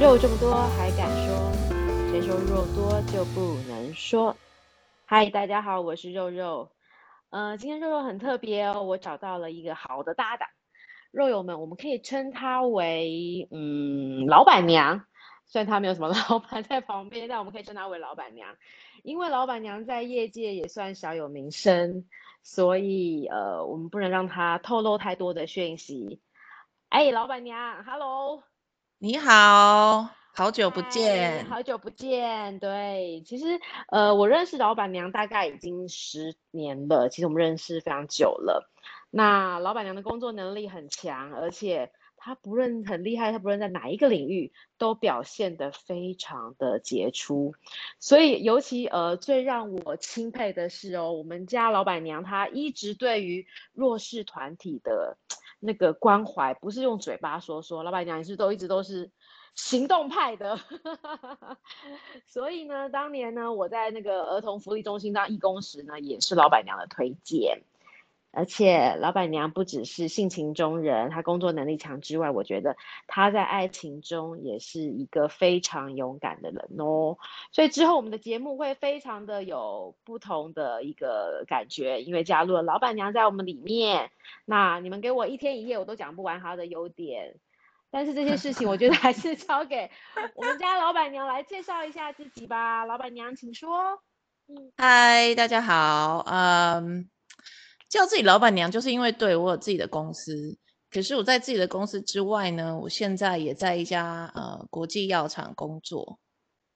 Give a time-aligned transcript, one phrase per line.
[0.00, 1.52] 肉这么多还敢说？
[2.12, 4.36] 谁说肉多就不能说？
[5.04, 6.70] 嗨，大家好，我是肉肉。
[7.30, 10.48] 呃，今天肉肉很特别哦，我找到了一个好的搭档。
[11.10, 15.04] 肉友们，我们可以称她为嗯老板娘，
[15.46, 18.54] 虽然她没有什么 老板在旁边，但我们可以称她为老板娘，
[19.02, 22.04] 因为老板娘在业界也算小有名声，
[22.44, 26.20] 所以呃，我们不能让她透露太多的讯息。
[26.88, 28.44] 哎，老板娘，Hello。
[29.00, 32.58] 你好，好久不见，好久不见。
[32.58, 38.68] 对，其实呃，我认识老板娘大概已经十年了，其实我们认识非常久了。
[39.10, 47.54] 那老板娘的工作能力很强，而且她不论很厉害，她不论在哪一个领域都表现得非常的杰出。
[48.00, 55.16] 所以尤其呃，最让我钦佩的是哦，我们家老板娘她一直对于弱势团体的。
[55.60, 59.10] 那个关怀不是用嘴巴说说，老板娘也是都一直都是
[59.54, 60.58] 行动派的，
[62.26, 67.62] 所以呢，当年呢，我在那个儿童福利中心当义工时呢，也是老板娘的推荐。
[68.38, 72.76] 而且老板娘不只是性情中人，她工作能力强之外，我觉得
[73.08, 77.18] 她在爱情中也是一个非常勇敢的人哦。
[77.50, 84.12] 所以之后我们的节目会非常的有不同的一个感觉，因为加入了老板娘在我们里面。
[84.44, 87.34] 那你们给我一天一夜，我都讲不完她的优点。
[87.90, 89.90] 但是这些事情，我觉得还是交给
[90.36, 92.84] 我们家老板娘来介绍一下自己吧。
[92.84, 94.00] 老板娘，请说。
[94.46, 97.10] 嗯，嗨，大家好，嗯。
[97.88, 100.58] 叫自己老板娘，就是因为对我有自己的公司。
[100.90, 106.18] 可是我在自己的公司之外呢，我现在也在一家呃国际药厂工作，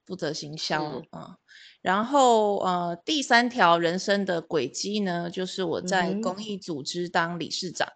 [0.05, 1.37] 负责行销啊。
[1.81, 7.89] 然后呃第三条人生的轨迹呢，就是我在公益组织当理事长。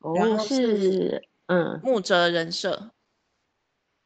[0.00, 2.92] 哦、嗯，是嗯木哲人社。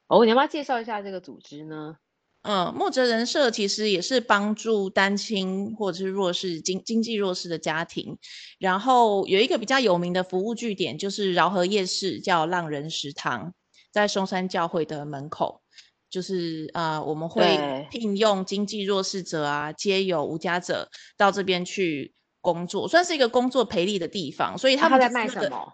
[0.09, 1.97] 哦，你要不要介绍一下这个组织呢？
[2.47, 8.17] 嗯，莫哲人社其实也是帮助单亲或者是弱势经经济弱势的家庭。
[8.59, 13.53] 然后有一个比较有名的服务据点，就是饶河夜市，叫浪人食堂，
[13.91, 15.63] 在松山教会的门口。
[16.09, 24.57] 就是啊、呃，我们会聘用经济弱势者啊、皆有、无家者到这边去工作，算是一个工作培力的地方。
[24.57, 25.73] 所以他们、啊、在卖什么？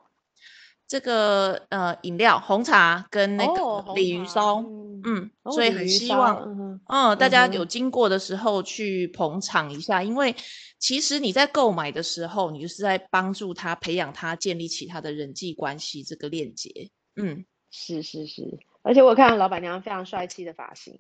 [0.89, 7.65] 这个呃饮料红茶跟那个鲤鱼烧，哦、嗯，所以很希望嗯，嗯，大家有。
[7.65, 10.35] 经过的时候去捧场一下，嗯，因为
[10.79, 18.43] 其实你在购买的时候，你就是在帮助他培养他建立起他的人际关系这个链接，嗯，是是是，
[18.83, 20.95] 而且我看到老板娘非常帅气的发型，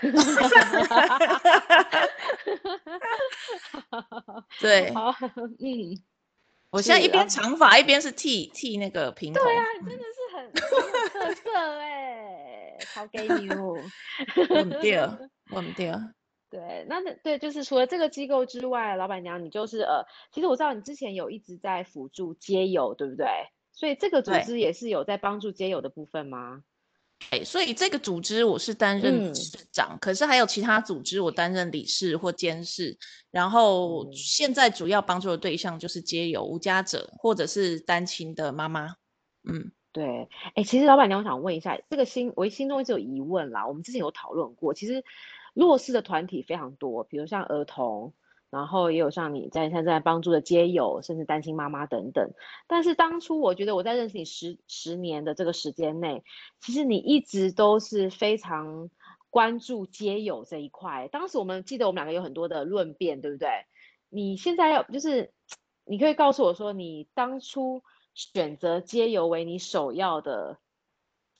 [4.60, 5.14] 对， 好，
[5.60, 6.02] 嗯。
[6.70, 13.74] 我现在一边长发一边是剃剃那个平头，对啊，真的是很特色哎，好给你哦，
[14.50, 15.18] 我们第二，
[15.50, 15.98] 我们第二，
[16.50, 23.26] 对，那对，就是除了这个机构之外，老板娘你就是呃，其实我知道你之前有一直在辅助街友，对不对？
[23.72, 26.62] 所以这个组织也是有在帮助街友的部分吗？
[27.30, 32.96] 哎，所以这个组织我是担任市长，嗯，可是还有其他组织我担任理事或监事。
[33.30, 38.94] 然后现在主要帮助的对象就是街友、无家者或者是单亲的妈妈。
[39.48, 40.28] 嗯，对。
[40.54, 43.66] 哎，其实老板娘，我想问一下，这个心我心中一直有疑问啦。
[43.66, 45.04] 我们之前有讨论过，其实
[45.54, 48.14] 弱势的团体非常多，比如像儿童。
[48.50, 52.30] 然后也有像你在现在帮助的街友，甚至单亲妈妈等等。
[52.66, 56.24] 但是当初我觉得我在认识你十十年的这个时间内，
[56.60, 58.90] 其实你一直都是非常
[59.30, 61.08] 关注街友这一块。
[61.12, 63.48] 当时我们记得我们两个有很多的论辩，对不对？
[64.08, 65.32] 你现在要就是，
[65.84, 67.82] 你可以告诉我说，你当初
[68.14, 70.58] 选择街友为你首要的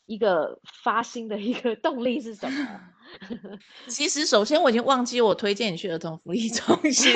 [0.08, 2.80] 一个发心的一个动力是什么？
[3.88, 7.12] 其实，首先我已经忘记我推荐你去儿童福利中心，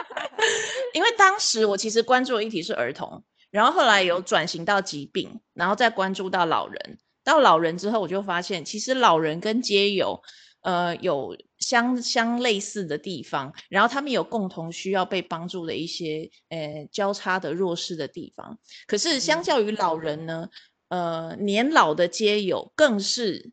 [0.94, 6.98] 因为当时我其实关注的议题是儿童，然后后来有转型到疾病，然后再关注到老人。
[7.22, 10.22] 到老人之后，我就发现其实老人跟街友，
[10.62, 18.58] 呃，有相相类似的地方，然后他们有共同需要被帮助的一些呃交叉的弱势的地方。
[18.86, 20.48] 可是相较于老人呢，
[20.88, 23.52] 呃，年老的街友更是。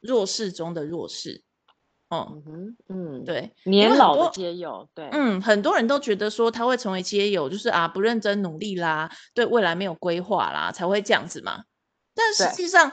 [0.00, 1.42] 弱势中的弱势，
[2.08, 11.64] 哦、嗯嗯，对，年老的街友，对，嗯，很多人都觉得说他会成为街友，就是啊不认真努力啦，对未来没有规划啦，才会这样子嘛。
[12.14, 12.92] 但实际上，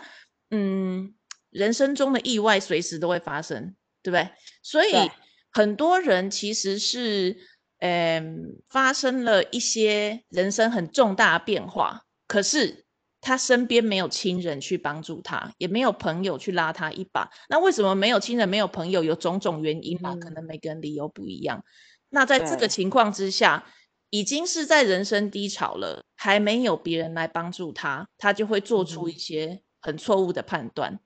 [0.49, 1.13] 嗯，
[1.51, 4.27] 人生中的意外随时都会发生，对不对？
[4.63, 5.11] 所以
[5.51, 7.37] 很多人其实是，
[7.81, 12.84] 嗯，发生了一些人生很重大的变化，可是。
[13.25, 17.27] 他身边没有亲人去帮助他，也没有朋友去拉他一把。
[17.49, 19.03] 那为什么没有亲人、没有朋友？
[19.03, 21.65] 有种种原因嘛，嗯、可能每个人理由不一样。
[22.09, 23.65] 那在这个情况之下，
[24.11, 30.99] 已经是在人生低潮了，还没有别人来帮助他，他就会做出一些很错误的判断。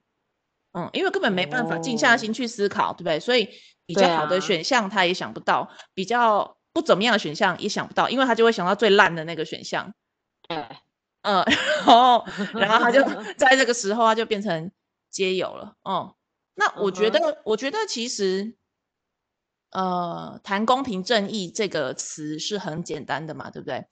[0.72, 3.18] 嗯，因为根本没办法静下心去思考，哦、对不对？
[3.18, 3.48] 所以
[3.86, 9.94] 比较好的选项他也想不到，啊、比较不怎么样的选项也想不到，因为他就会想到最烂的那个选项。
[10.46, 10.64] 对，
[11.22, 12.24] 嗯，然后
[12.54, 13.02] 然后他就
[13.36, 14.70] 在这个时候他就变成
[15.10, 15.76] 街友了。
[15.88, 16.14] 嗯，
[16.54, 18.54] 那我觉得，我觉得其实，
[19.70, 23.84] 呃，谈公平正义这个词是很简单的嘛，对不对？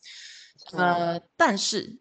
[0.73, 1.99] 嗯、呃，但是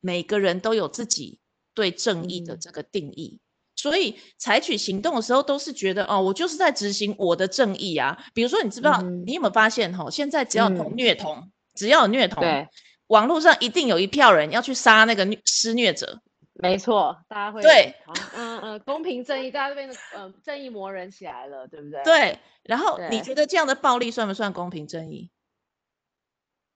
[0.00, 1.40] 每个人都有自己
[1.74, 3.40] 对正义的这个定义。
[3.40, 3.44] 嗯
[3.78, 8.18] 所以采取行动的时候，都是觉得哦，我就是在执行我的正义啊。
[8.34, 9.00] 比如说，你知不知道？
[9.02, 10.10] 嗯、你有没有发现哈？
[10.10, 12.66] 现在只要有虐童，嗯、只要有虐童，对，
[13.08, 16.22] 网络上一定有一票人要去杀那个施虐者。
[16.54, 17.94] 没错，大家会对，
[18.34, 22.02] 嗯嗯，公平正义，大家这边嗯正义魔人起来了，对不对？
[22.04, 22.38] 对。
[22.62, 25.30] 然后你觉得这样的暴力算不算公平正义？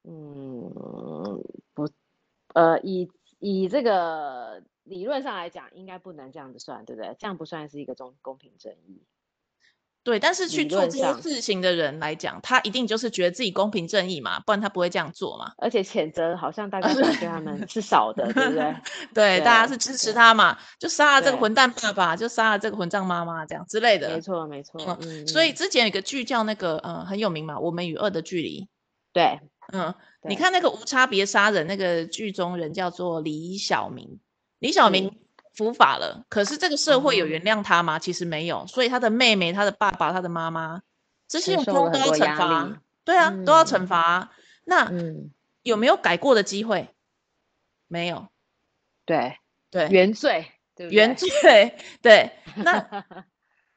[0.05, 1.43] 嗯，
[1.75, 1.89] 不，
[2.55, 4.63] 呃，以以这个。
[4.85, 7.15] 理论上来讲，应该不能这样子算，对不对？
[7.17, 9.01] 这样不算是一个公公平正义。
[10.05, 15.53] 对，但是去做这些事情的人来讲，他一定就是觉得自己公平正义嘛，不然他不会这样做嘛。
[15.59, 18.75] 而且谴责好像大家对他们是少的，对不对？
[19.15, 24.09] 对，大家是支持他嘛，就杀了这个混蛋爸爸，就杀了这个混账妈妈，这样之类的。
[24.11, 24.99] 没错，没错。
[25.03, 28.63] 嗯，所以之前有一个剧叫那个，嗯，很有名嘛，《我们与恶的距离》。
[29.13, 29.39] 对，
[29.73, 29.95] 嗯，
[30.29, 34.19] 你看那个无差别杀人那个剧中人叫做李小明。
[34.59, 35.15] 李小明
[35.55, 37.99] 伏法了，嗯、可是这个社会有原谅他吗？
[37.99, 40.83] 嗯、其实没有，所以他的妹妹、他的爸爸、他的妈妈，
[41.29, 42.81] 这些人都要惩罚。
[43.05, 44.31] 对啊，嗯、都要惩罚。
[44.65, 45.31] 那、嗯、
[45.63, 46.89] 有没有改过的机会？
[47.89, 48.29] 没有。
[49.05, 49.37] 对
[49.71, 50.53] 对，原罪？
[50.77, 52.31] 原罪， 对。
[52.57, 53.05] 那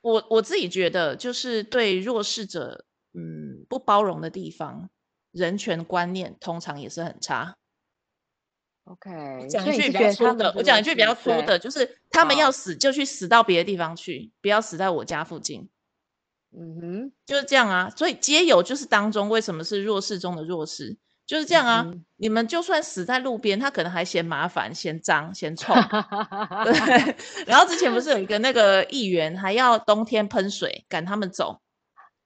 [0.01, 4.89] 我我自己觉得，就是对弱势者，嗯，不包容的地方，
[5.31, 7.56] 人权观念通常也是很差。
[8.86, 15.70] OK，讲一句比较粗的，我讲一句比较粗的，就是他们要死就去死到别的地方去，不要死在我家附近。
[16.56, 17.90] 嗯哼，就是这样啊。
[17.90, 20.96] 所以街友就是当中为什么是弱势中的弱势，
[21.26, 21.92] 就是这样啊。
[22.16, 25.74] 你们就算死在路边，他可能还嫌麻烦、嫌脏、嫌臭。
[26.64, 27.16] 对。
[27.48, 31.60] 然后之前不是有一个那个议员还要冬天喷水赶他们走，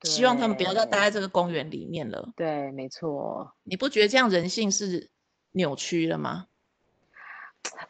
[0.04, 2.30] 希望他们不要再待在这个公园里面了。
[2.36, 3.56] 对，没错。
[3.64, 5.10] 你不觉得这样人性是
[5.54, 6.46] 扭曲了吗？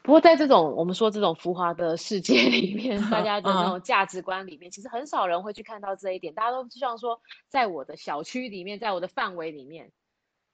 [0.03, 6.33] 不过在这种我们说这种浮华的世界里面，大家的那种价值观里面，其实很少人会去看到这一点。
[6.33, 9.91] 大家都希望说，在我的小区里面，在我的范围里面，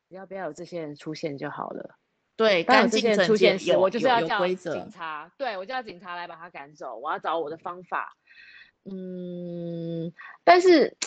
[0.09, 1.95] 只要不要有这些人出现就好了。
[2.35, 6.97] 对，干净整洁，我就是要叫警察，对，我就要警察来把他赶走。
[6.97, 8.17] 我要找我的方法。
[8.83, 10.13] 嗯，
[10.43, 10.97] 但是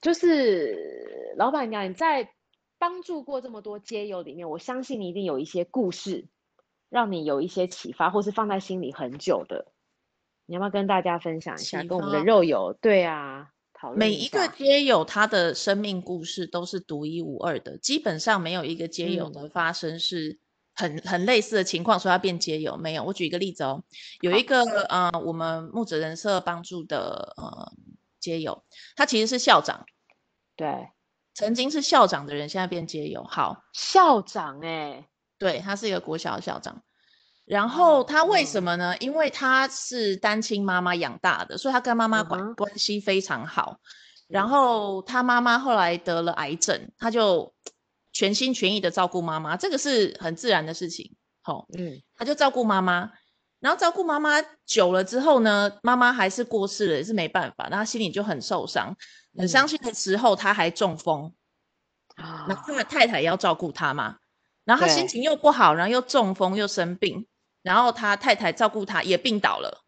[0.00, 2.32] 就是老板娘，你在
[2.78, 6.26] 帮助过这么多街友里面，我相信你一定有一些故事。
[6.90, 9.72] 让你有一些启发，或是放在心里很久的，
[10.44, 11.84] 你要不要跟大家分享一下？
[11.84, 13.98] 跟我们的肉友，对啊，讨论。
[13.98, 20.40] 每一个街友他的生命故事都是独一无二的，基本上没有一个街友的发生是
[20.74, 23.04] 很、嗯、很类似的情况，说要变街友没有。
[23.04, 23.84] 我举一个例子哦，
[24.20, 27.72] 有一个好呃，我们木子人社帮助的呃
[28.18, 28.64] 街友，
[28.96, 29.86] 他其实是校长，
[30.56, 30.88] 对，
[31.34, 33.22] 曾经是校长的人，现在变街友。
[33.22, 35.06] 好，校长哎、欸。
[35.40, 36.82] 对，他是一个国小的校长，
[37.46, 38.96] 然后他为什么呢？
[38.98, 43.80] 因为他是单亲妈妈养大的，所以他跟妈妈关关系非常好。
[44.28, 47.52] 然后他妈妈后来得了癌症，他就
[48.12, 51.16] 全心全意的照顾妈妈，这个是很自然的事情。
[51.40, 53.10] 好，嗯，他就照顾妈妈，
[53.60, 58.94] 然后照顾妈妈久了之后呢，妈妈还是过世了，也是没办法，那他心里就很受伤，
[59.36, 61.34] 很伤心的时候他还中风，
[62.46, 64.18] 那他的太太也要照顾他嘛。
[64.70, 67.26] 然后他心情又不好，然后又中风又生病，
[67.60, 69.82] 然后他太太照顾他也病倒了，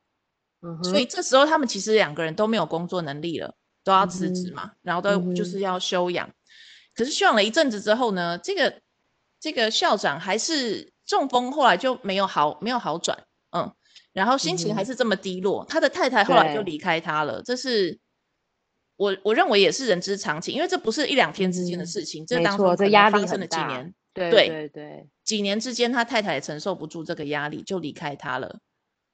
[0.60, 6.26] 嗯哼，所以这时候他们其实两个人都没有工作能力了，都要辞职嘛，嗯，然后都就是要休养。
[6.26, 6.34] 嗯，
[6.96, 8.80] 可是休养了一阵子之后呢，这个
[9.38, 13.16] 这个校长还是中风，后来就没有好没有好转，
[13.56, 13.72] 嗯，
[14.12, 18.00] 然后心情还是这么低落，嗯，他的太太后来就离开他了，对这是。
[18.96, 28.60] 我我认为也是人之常情，因为这不是一两天之间的事情，嗯、这当中这压力发生了几年，对对对，对几年之间，他太太也承受不住这个压力，就离开他了。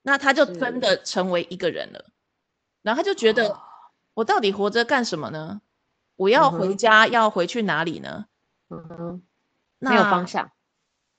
[0.02, 2.06] 那他就真的成为一个人了，
[2.82, 3.60] 然后他就觉得，哦、
[4.14, 5.60] 我到底活着干什么呢？
[6.16, 8.26] 我要回家，嗯、要回去哪里呢？
[8.70, 9.22] 嗯
[9.78, 10.50] 没有方向，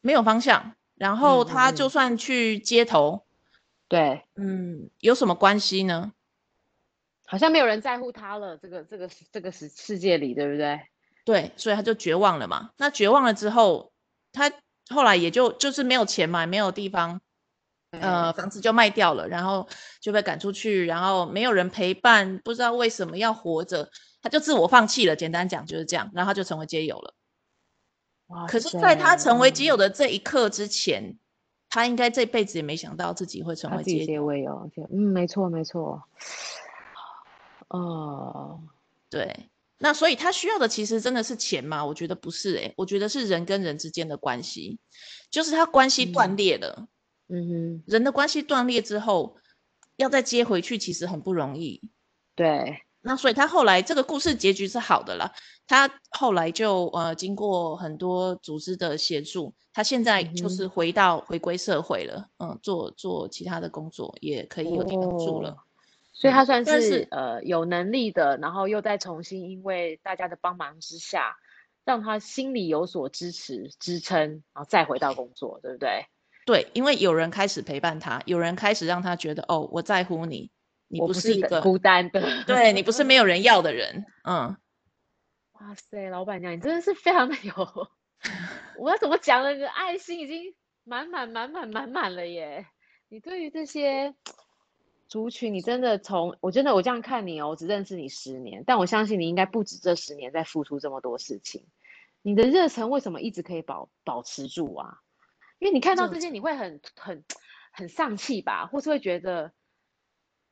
[0.01, 0.75] 没有方向。
[0.95, 3.25] 然后他就算去街头，
[3.87, 6.11] 对，嗯，有什么关系呢？
[7.25, 10.81] 好像没有人在乎他了，这个这个这个世世界里，对不对？
[11.29, 12.71] 对，所以他就绝望了嘛。
[12.77, 13.91] 那绝望了之后，
[14.31, 14.51] 他
[14.89, 17.21] 后来也就就是没有钱嘛，没有地方，
[17.91, 19.69] 呃，房子就卖掉了，然后
[20.01, 23.91] 就被赶出去，然后没有人陪伴，不知道为什么要活着，
[24.23, 25.15] 他就自我放弃了。
[25.15, 27.13] 简单讲就是这样，然后他就成为街友了。
[28.29, 28.47] 哇！
[28.47, 31.19] 可是，在他成为街友的这一刻之前，
[31.69, 34.67] 他应该这辈子也没想到自己会成为街友。
[34.91, 36.01] 嗯，没错，没错。
[37.67, 38.59] 哦，
[39.11, 39.47] 对，
[39.81, 41.85] 那所以他需要的其实真的是钱吗？
[41.85, 44.77] 我觉得不是，欸，诶，我觉得是人跟人之间的关系，
[45.31, 46.87] 就是他关系断裂了。
[47.29, 49.37] 嗯哼，人的关系断裂之后，
[49.95, 51.81] 要再接回去其实很不容易。
[52.35, 55.31] 对，那所以他后来这个故事结局是好的啦，
[55.65, 65.51] 他后来就呃经过很多组织的协助，他现在就是回到，嗯，回归社会了，嗯，做做其他的工作也可以有地方住了。
[65.51, 65.57] 哦
[66.19, 71.37] 所以他算是，是呃有能力的，然后又再重新因为大家的帮忙之下，
[71.85, 76.07] 让他心里有所支持支撑，然后再回到工作，对不对？
[76.45, 80.51] 对，因为有人开始陪伴他，有人开始让他觉得哦，我在乎你，
[80.89, 84.57] 你不是一个孤单的，对，你不是没有 人要的人，嗯。
[85.53, 87.53] 哇塞，老板娘，你真的是非常的有，
[88.77, 89.53] 我要怎么讲呢？
[89.53, 92.65] 你的爱心已经满满满满满满了耶！
[93.07, 94.13] 你对于这些。
[95.09, 101.65] 族群，你真的从我真的我这样看你哦，我只认识你十年，但我相信你应该不止这十年在付出这么多事情。
[102.21, 104.99] 你的热忱为什么一直可以保保持住啊？
[105.57, 107.23] 因为你看到这些，你会很很
[107.71, 109.51] 很丧气吧，或是会觉得，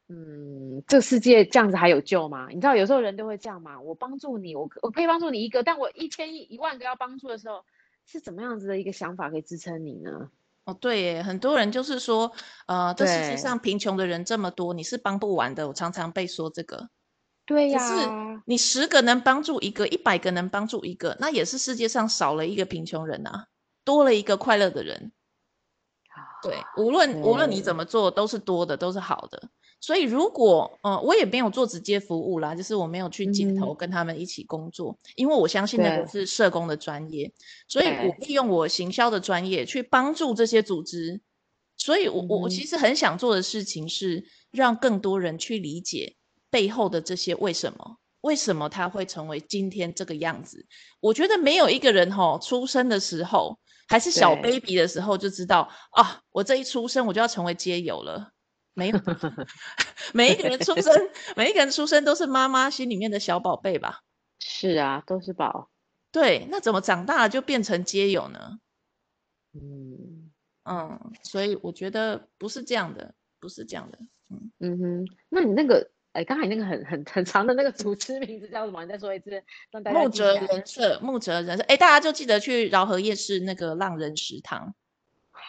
[0.08, 2.48] 嗯，这个世界这样子还有救吗？
[2.50, 3.80] 你知道有时候人都会这样嘛。
[3.80, 7.64] 我帮助你，我我可以帮助你一个，但我一千亿一万个要帮助的时候，
[8.06, 10.32] 是怎么样子的一个想法可以支撑你呢？
[10.68, 12.30] 哦，对耶，很多人就是说，
[12.66, 15.66] 呃，这世界上贫穷的人这么多，你是帮不完的。
[15.66, 16.90] 我常常被说这个。
[17.46, 17.80] 对呀。
[17.80, 23.46] 可是你十个能帮助一个，一百个能帮助一个，那也是世界上少了一个贫穷人啊，
[23.86, 25.14] 多了一个快乐的人。
[26.44, 29.42] 对，无论无论你怎么做，都是多的，都是好的。
[29.80, 37.32] 所以，如果呃，我也没有做直接服务啦，就是我没有去街头跟他们一起工作，嗯、因为我相信那个是社工的专业，
[37.68, 41.22] 所以我利用我行销的专业去帮助这些组织。
[41.80, 46.16] 所以我我我其实很想做的事情是让更多人去理解
[46.50, 50.66] 背后的这些为什么，为什么他会成为今天这个样子。
[51.00, 58.32] 我觉得没有一个人吼出生的时候还是小 baby 的时候就知道啊，我这一出生我就要成为街友了。
[58.78, 59.00] 没有，
[60.14, 64.02] 每一个人出生，每一个人出生都是妈妈心里面的小宝贝吧？
[64.40, 65.72] 是啊，都是宝。
[66.12, 68.60] 对，那怎么长大了就变成街友呢？
[69.54, 70.32] 嗯
[70.66, 73.98] 嗯，所以我觉得不是这样的，不是这样的。
[74.30, 78.86] 嗯嗯哼，那你那个，哎，刚才那个很很很长的那个组织名字叫什么？
[78.86, 84.76] 你再说一次，让大家木泽人设，木泽人设，哎，大家就记得去饶河夜市那个浪人食堂。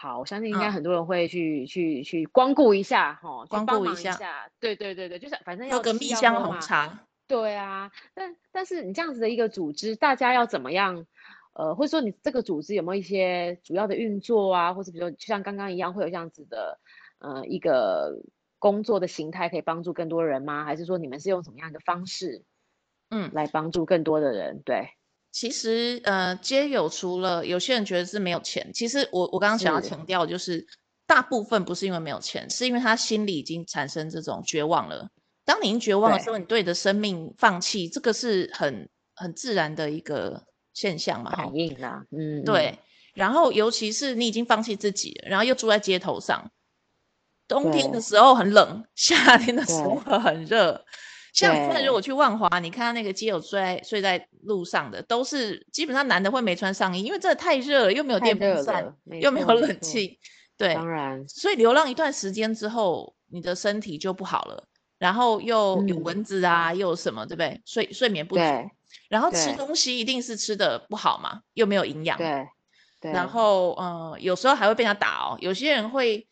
[0.00, 7.00] 好，我相信应该很多人会去、嗯、去去光顾一下哈，光顾一下，对对对对，就是反正要喝个蜜香红茶。
[7.26, 11.04] 对啊，但但是你这样子的一个组织，大家要怎么样？
[11.52, 14.72] 呃，或者说你这个组织有没有一些主要的运作啊？
[14.72, 16.78] 或者比如说就像刚刚一样，会有这样子的
[17.18, 18.22] 呃一个
[18.60, 20.64] 工作的形态，可以帮助更多人吗？
[20.64, 22.44] 还是说你们是用什么样的方式，
[23.10, 24.62] 嗯，来帮助更多的人？
[24.64, 24.90] 对。
[25.30, 30.66] 其实，呃，街友除了有些人觉得是没有钱，其实我我刚刚想要强调，就是
[31.06, 35.08] 大部分不是因为没有钱，是因为他心里已经产生这种绝望了。
[35.44, 40.42] 当你绝望的时候，你对你的生命放弃，这个是很很自然的一个
[40.74, 42.78] 现象嘛，反应啊，嗯，对。
[43.14, 46.50] 然后，尤其是你已经放弃自己了，然后又住在街头上，
[47.48, 50.84] 冬天的时候很冷，夏天的时候很热。
[51.38, 60.18] 像现在如果去万华，你看到那个街友睡在睡在路上的，都是基本上男的会没穿上衣，因为真的太热了，又没有电风扇，又没有冷气，
[60.56, 64.66] 对，当然，所以流浪一段时间之后，你的身体就不好了，
[64.98, 67.62] 然后又有蚊子啊，嗯、又有什么，对不对？
[67.64, 68.42] 睡睡眠不足，
[69.08, 72.48] 然后吃东西一定是吃的不好嘛，又没有营养，对，
[73.00, 76.26] 对，然后嗯、呃，有时候还会被他打哦，有些人会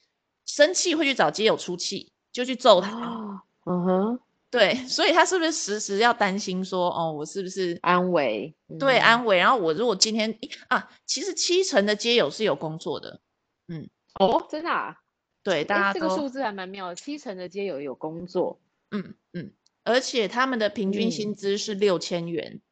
[0.45, 4.21] 生气，会去找街友出气，就去揍他，哦、嗯哼。
[4.57, 8.57] 对， 所以他是不是时时要担心说，哦，我是不是安危？
[8.79, 9.37] 对，安危。
[9.37, 10.35] 然后我如果今天
[10.69, 13.21] 啊，其实七成的街友是有工作的，
[13.69, 13.87] 嗯，
[14.19, 14.97] 哦，真的啊？
[15.43, 18.59] 对，大家这个数字还蛮妙的，七成的街友有工作，
[18.93, 19.53] 嗯嗯，
[19.85, 22.63] 而且他们的平均薪资是六千元。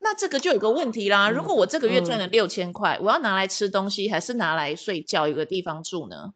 [0.00, 1.28] 那这个就有个问题啦。
[1.28, 6.34] 嗯、如果我这个月赚了六千块，嗯、我要拿来吃东西，还是拿来睡觉，有个地方住呢？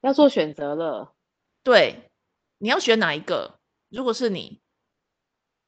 [0.00, 1.14] 要做选择了。
[1.62, 2.10] 对，
[2.58, 3.57] 你要选哪一个？
[3.90, 4.60] 如果是你，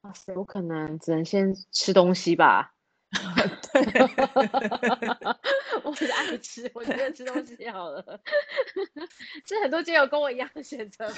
[0.03, 2.75] 哇塞，我可能只能先吃东西吧。
[3.73, 3.83] 对，
[5.83, 8.21] 我是爱吃，我觉得吃东西好了。
[9.45, 11.13] 这很多街友跟我一样的选择，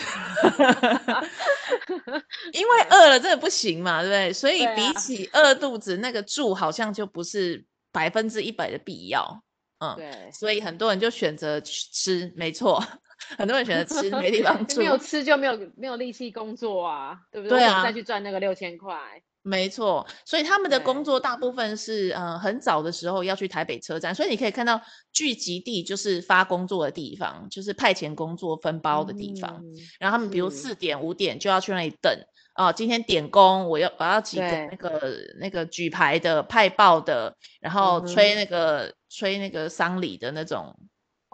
[2.52, 4.32] 因为饿了真的不行嘛，对不对？
[4.32, 9.42] 所以比起饿肚子，那个住好像就不是百分之一百的必要。
[9.82, 12.82] 嗯，对，所以很多人就选择吃，没错。
[13.38, 17.58] 很多人选择吃，没地 方住，没有吃就没有没有力气工作啊，对不对？
[17.58, 18.96] 对啊，再去赚那个六千块。
[19.44, 24.80] 没错，所以他们的工作大部分是呃很早的时候要去台北车站，所以你可以看到
[25.12, 29.60] 聚集地就是发工作的地方，就是派遣工作分包的地方。
[29.64, 32.12] 嗯、然后他们比如四点五点就要去那里等
[32.54, 40.78] 哦、呃，今天点工，我要我要几个那个那个举牌的派报的，然后吹那个、嗯、吹那个丧礼的那种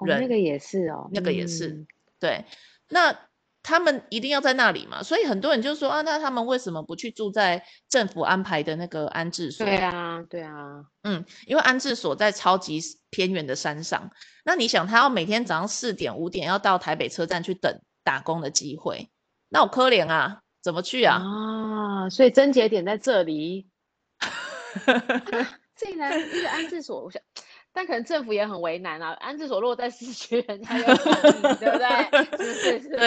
[0.05, 1.87] 人，哦、那个也是哦，那个也是、嗯、
[2.21, 2.45] 对，
[2.89, 3.19] 那。
[3.61, 9.67] 他们一定要在那里嘛，所以很多人就说啊，那他们为什么不去住在政府安排的那个安置所？
[9.67, 14.11] 对啊，对啊，嗯，因为安置所在超级偏远的山上，
[14.45, 19.11] 那你想他要每天早上四点五点要到台北车站去等打工的机会，
[19.51, 21.17] 那我可怜啊，怎么去啊？
[21.17, 23.69] 啊，所以症结点在这里，
[25.77, 27.23] 竟然一个安置所，我想。
[27.71, 31.87] 但可能政府也很为难啊，安置所落在市区，人家又对不对？
[32.55, 32.89] 是是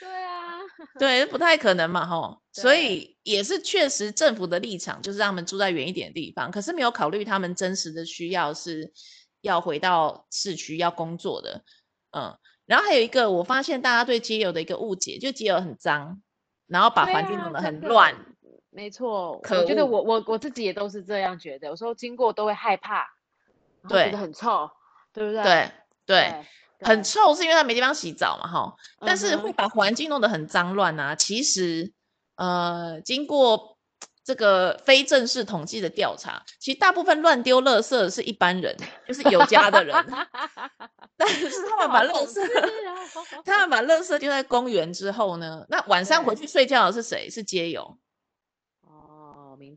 [0.00, 0.58] 对啊，
[0.98, 2.40] 对，不太可能嘛，吼。
[2.52, 8.90] 所以也是确实政府的立场就是让他们住在远一点的地方，可是没有考虑他们真实的需要是
[9.42, 11.62] 要回到市区要工作的，
[12.16, 12.38] 嗯。
[12.72, 16.22] 然后还有一个，我发现大家对街友的一个误解，就街友很脏，
[16.68, 18.14] 然后把环境弄得很乱。
[18.70, 23.06] 没错，我觉得我我我自己也都是这样觉得，有时候经过都会害怕，
[23.86, 24.70] 对，觉得很臭，
[25.12, 25.42] 对不对？
[25.42, 25.70] 对
[26.06, 26.44] 对，
[26.80, 28.74] 很臭是因为他没地方洗澡嘛，哈。
[29.00, 31.14] 但是会把环境弄得很脏乱啊。
[31.14, 31.92] 其实，
[32.36, 33.71] 呃，经过
[34.24, 39.94] 这个非正式统计的调查，其实大部分乱丢垃圾的是一般人，就是有家的人。
[41.16, 42.40] 但是他们把垃圾，
[43.44, 47.28] 他们把垃圾丢在公园之后呢，那晚上回去睡觉的是谁？
[47.30, 47.98] 是街友。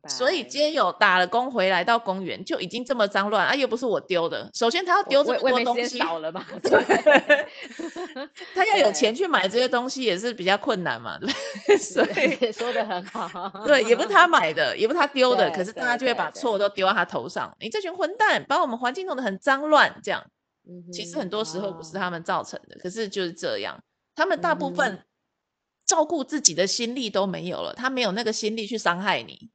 [0.08, 4.50] 所以今天有打了工回来到公园就已经这么脏乱啊，又不是我丢的。
[4.54, 6.45] 首先他要丢这么多东西，少了嘛？
[6.63, 7.48] 对，
[8.56, 11.78] 他要有钱去买这些东西也是比较困难嘛，对。
[11.78, 13.52] 所以说的很好。
[13.65, 17.56] 对，也不是他买的，也不是他丢的，可是大家就会把错都丢到他头上。
[17.60, 20.24] 你这群混蛋，把我们环境弄得很脏乱，这样。
[20.91, 23.80] 其实很多时候不是他们造成的，可是就是这样。
[24.15, 25.04] 他们大部分
[25.86, 29.52] 照顾自己的心力都没有了，他没有那个心力去伤害你。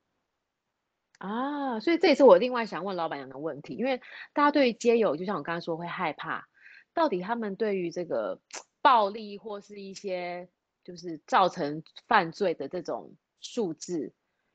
[1.20, 4.00] 啊，所以这也是我另外想问老板娘的问题，因为
[4.32, 6.48] 大家对于街友，就像我刚才说，会害怕，
[6.94, 8.40] 到底他们对于这个
[8.80, 10.48] 暴力或是一些
[10.82, 14.14] 就是造成犯罪的这种数字，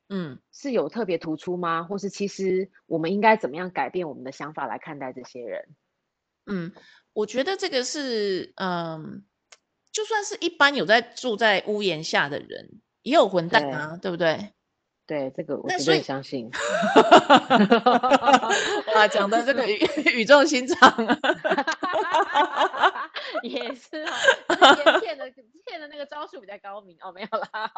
[0.09, 1.83] 嗯，是有特别突出吗？
[1.83, 5.75] 或是其实我们应该怎么样改变我们的想法来看待这些人？
[6.47, 6.73] 嗯，
[7.13, 9.23] 我觉得这个是，嗯，
[9.91, 14.51] 就算是一般有在住在屋檐下的人，也有混蛋啊，对，对不对？
[15.07, 16.49] 对这个，我绝对相信。
[18.95, 19.79] 哇，讲的这个语
[20.13, 21.19] 语重心长啊，
[23.43, 24.17] 也是啊，
[24.99, 25.31] 骗的
[25.65, 27.71] 骗的那个招数比较高明哦，没有啦。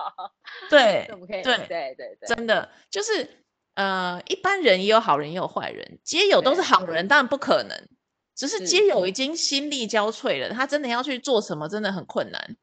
[0.70, 3.44] 对，我们可以对对对对，真的就是
[3.76, 7.88] 呃，一般人也有好人也有坏人，街友都是好人，当然不可能，
[8.36, 12.56] 只是街友已经心力交瘁了，他真的要去做什么，真的很困难。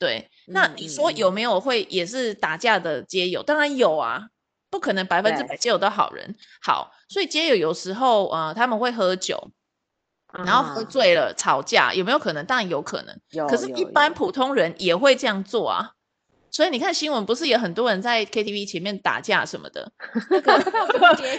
[0.00, 3.42] 对，那你说有没有会也是打架的街友？
[3.42, 4.22] 嗯、当然有啊，
[4.70, 6.34] 不可能百分之百街友都好人。
[6.62, 9.52] 好，所以街友有时候呃他们会喝酒，
[10.32, 12.46] 然后喝醉了吵架，有没有可能？
[12.46, 13.20] 当然有可能。
[13.30, 15.92] 有，可是，一般普通人也会这样做啊。
[16.50, 19.92] 所以你看新闻，不是有很多人在 KTV 前面打架什么的？
[20.30, 20.58] 那个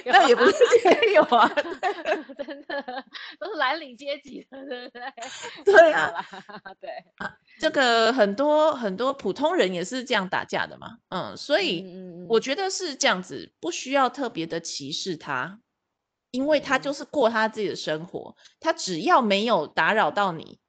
[0.06, 1.48] 那也不是街友啊，
[2.38, 3.04] 真的
[3.40, 5.02] 都是蓝领阶级的，对不对？
[5.66, 6.26] 对啊，
[6.80, 10.98] 对啊，这个很多很多普通人也是这样打架的嘛。
[11.10, 11.86] 嗯，所以
[12.30, 15.60] 我觉得是这样子，不需要特别的歧视他，
[16.32, 20.60] 因为他就是过他自己的生活，他只要没有打扰到你，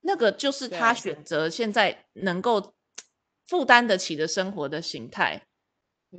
[0.00, 2.75] 那个就是他选择现在能够。
[3.46, 5.42] 负担得起的生活的形态，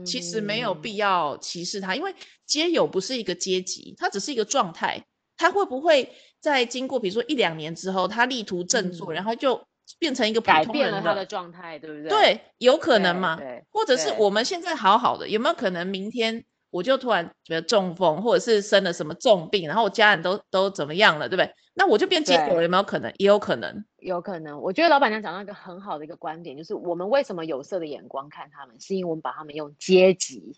[0.06, 5.06] 其实没有必要歧视他，嗯、因为街友不是一个阶级，他只是一个状态。
[5.40, 9.64] 他会不会在经过比如说一两年之后，他力图振作，嗯、然后就
[10.00, 12.10] 变成一个普改通人变了他的状态，对不对？
[12.10, 13.36] 对，有可能嘛？
[13.36, 21.54] 对，或者是我们现在好好的，有没有可能明天我就突然觉得中风，或者是生了什么重病，然后我家人都都怎么样了，对不对？
[21.74, 23.14] 那我就变街友，有没有可能？
[23.18, 24.62] 也有可能，有可能。
[24.62, 30.56] 我觉得老板娘讲到一个很好的一个观点，就是我们为什么有色的眼光看他们，是因为我们把他们用阶级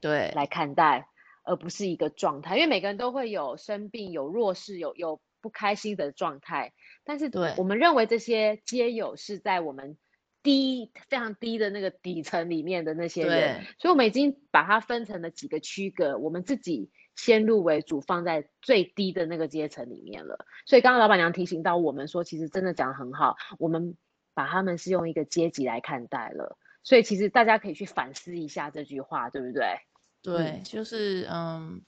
[0.00, 1.08] 对来看待，
[1.44, 2.56] 而不是一个状态。
[2.56, 5.20] 因为每个人都会有生病、有弱势、有有。
[5.40, 6.72] 不开心的状态，
[7.04, 9.96] 但是对我们认为这些皆有是在我们
[10.42, 20.46] 低非常低的那个底层里面的那些人，所以我们已经把它分成了几个区隔，我们自己先入为主放在最低的那个阶层里面了。
[20.66, 23.96] 所以刚刚老板娘提醒到我们说，其实真的讲得很好，我们
[24.34, 29.80] 把他们是用一个阶级来看待了，所以其实大家可以去反思一下这句话，对不对？
[30.22, 31.82] 对，嗯、就是嗯。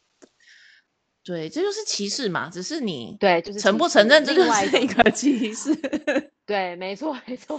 [1.30, 5.72] 对，这就是歧视嘛，只是你对，就是承不承认这就是一个歧视。
[6.44, 7.56] 对，没错，没错。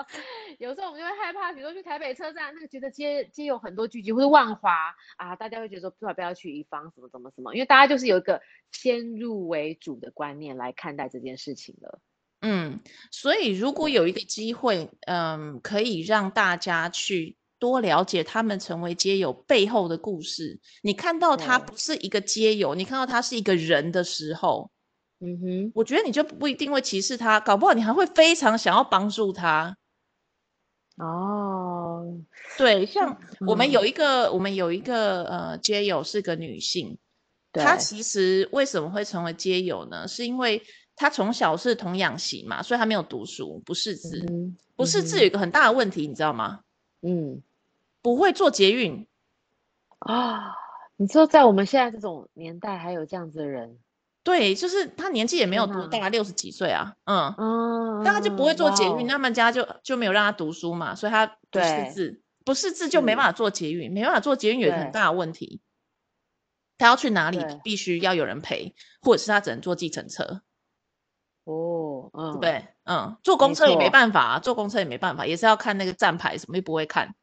[0.58, 8.40] 有时候我们就会害怕，比如说去台北车站，那个觉得街街有很多聚集，或者万华啊，大家会觉得说最好不要去一方，什么什么什么，因为大家就是有一个
[8.72, 12.00] 先入为主的观念来看待这件事情了。
[12.40, 12.80] 嗯，
[13.10, 17.36] 所以如果有一个机会，嗯，可以让大家去。
[17.60, 24.70] 多了解他们成为街友背后的故事，你看到他不是一个街友，你看到他是一个人的时候，
[25.20, 29.76] 嗯哼，我觉得你就不一定会歧视他，搞不好你还会非常想要帮助他。
[30.96, 32.18] 哦，
[32.56, 36.96] 对，像我们有一个，嗯、我们有一个呃街友是个女性，
[37.52, 40.08] 她其实为什么会成为街友呢？
[40.08, 40.62] 是因为
[40.96, 46.60] 她从小是童养媳嘛，所以她没有读书，不识字，嗯、不识字有一个很大的问题，你知道吗？
[47.02, 47.42] 嗯。
[48.02, 49.06] 不会坐捷运
[49.98, 50.54] 啊？
[50.96, 53.78] 你说在我们现在这种年代还有这样子的人？
[54.22, 65.62] 对，就是他年纪也没有多大，六十几岁啊，嗯嗯，但他就不会坐捷运，他们家就就没有让他读书嘛，所以他不识字，不识字就没办法坐捷运，没办法坐捷运有很大的问题，
[66.76, 70.42] 他要去哪里必须要有人陪，或者是他只能坐计程车。
[71.44, 77.14] 哦，嗯，对，嗯，坐公车也没办法啊，坐公车也没办法，也是要看那个站牌，什么也不会看。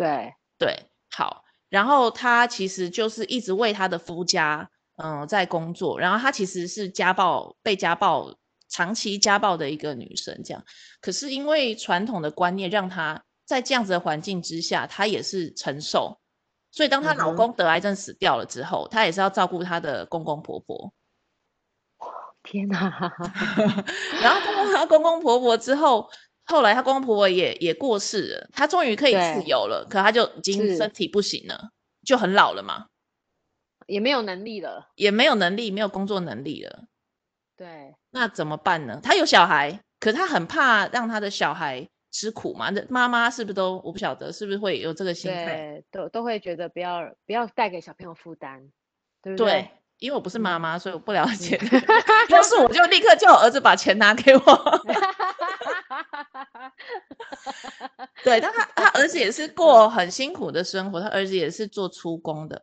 [0.00, 6.00] 对对，好，然后她其实就是一直为她的夫家，嗯、呃，在工作。
[6.00, 8.34] 然后她其实是家暴，被家暴，
[8.70, 10.64] 长期家暴的一个女生，这样。
[11.02, 16.18] 可是因为传统的观念，让她在这样子的环境之下，她也是承受。
[16.70, 20.94] 所以当她老公得癌症死掉了之后，她、嗯、也是要照顾她的公公婆婆。
[22.42, 22.78] 天哪！
[24.22, 26.10] 然后照顾她公公婆婆之后。
[26.50, 31.70] 后来她公公婆婆也也过世了，她终于可以自由了，可她就已经身体不行了，
[32.04, 32.86] 就很老了嘛，
[33.86, 36.84] 也没有能力了，也没有能力，没有工作能力了。
[37.56, 39.00] 对，那怎么办呢？
[39.02, 42.70] 她有小孩，可她很怕让她的小孩吃苦嘛。
[42.70, 45.82] 那妈妈是不是都我不晓得，是不是会有这个心态？
[45.92, 48.70] 都都会觉得不要不要带给小朋友负担，
[49.22, 49.50] 对不对？
[49.52, 51.60] 对，因为我不是妈妈，所以我不了解。
[52.30, 54.40] 要是我就立刻叫我儿子把钱拿给我。
[58.22, 62.62] 对，但他 他儿子也是过很辛苦的生活，他儿子也是做出工的，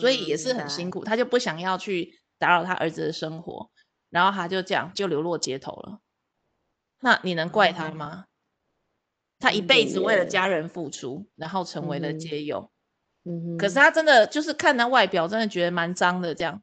[0.00, 3.70] 所以也是很辛苦，他就不想要去打扰他儿子的生活，
[4.10, 5.98] 然后他就这样就流落街头了。
[7.00, 8.24] 那你能怪他吗？
[9.38, 12.70] 他一辈子为了家人付出，然后成为了街友。
[13.24, 16.62] 嗯，可是他真的就是看他外表，真的觉得蛮脏的这样，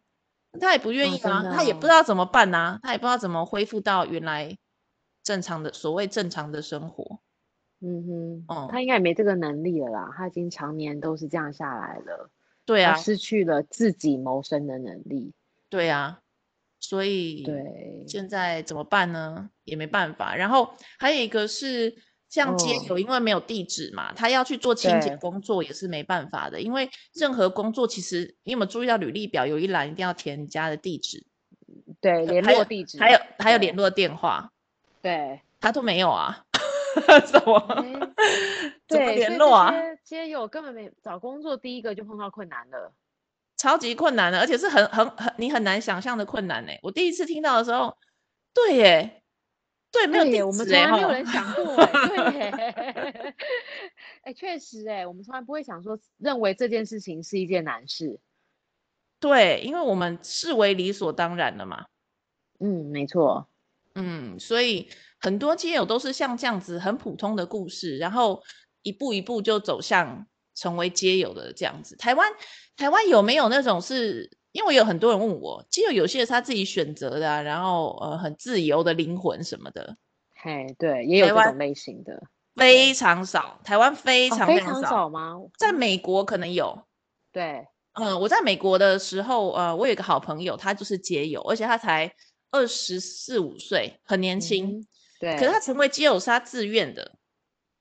[0.62, 4.58] 他也不愿意啊，他也不知道怎么办啊，他也不知道怎么恢复到原来。
[5.29, 7.19] 正常的所谓正常的生活，
[7.81, 12.31] 嗯哼，哦、嗯，他应该也没这个能力了啦，他已经常年都是这样下来了，
[12.65, 15.31] 对啊，失去了自己谋生的能力，
[15.69, 16.21] 对啊，
[16.79, 19.51] 所以对，现在怎么办呢？
[19.65, 20.35] 也没办法。
[20.35, 21.95] 然后还有一个是
[22.27, 31.27] 像街友，因为没有地址嘛，哦、他要去做清洁工作也是没办法的，因为任何工作其实你有没有注意到履历表有一栏一定要填家的地址，
[32.01, 34.51] 对，联络地址，还有，还有联络电话。
[35.01, 36.45] 对，他都没有啊，
[37.25, 37.93] 怎么、欸、
[38.88, 39.73] 怎么联络啊？
[40.03, 42.93] 街友根本没找工作，第一个就碰到困难了，
[43.55, 46.71] 超级困难的，而且是很很很你很难想象的困难呢。
[46.81, 47.97] 我第一次听到的时候，
[48.53, 49.23] 对耶，
[49.91, 53.35] 对，没有地址，我们从来没有人想过，对耶，
[54.23, 58.19] 哎，确实哎，我们从来不会想说，认为这件事情是一件难事，
[59.19, 61.85] 对，因为我们视为理所当然的嘛，
[62.59, 63.47] 嗯，没错。
[63.99, 68.41] 嗯，所以很多街友都是像这样子很普通的故事，然后
[68.81, 71.95] 一步一步就走向成为街友的这样子。
[71.97, 72.31] 台湾
[72.75, 74.29] 台湾有没有那种是？
[74.51, 79.95] 因为有很多人问我，街友有些是他自己选择的啊，然后呃很自由的灵魂什么的。
[80.41, 82.19] 嘿，对，也有这种类型的，
[82.55, 85.35] 非常少，台湾非常非常少吗？
[85.59, 86.81] 在美国可能有，
[87.31, 92.12] 对，嗯，我在美国的时候，呃，我有一个好朋友，他就是街友，而且他才
[92.51, 94.88] 二十四五岁，很年轻，
[95.19, 97.15] 对，可是他成为基友是他自愿的。